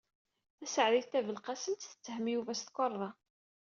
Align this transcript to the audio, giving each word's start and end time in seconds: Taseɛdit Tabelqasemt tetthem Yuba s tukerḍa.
Taseɛdit 0.57 1.07
Tabelqasemt 1.11 1.81
tetthem 1.83 2.25
Yuba 2.33 2.53
s 2.59 2.61
tukerḍa. 2.61 3.09